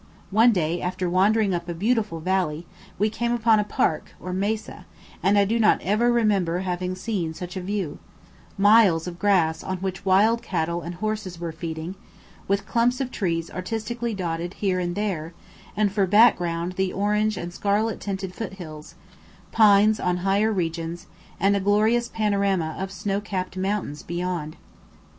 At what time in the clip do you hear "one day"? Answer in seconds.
0.31-0.81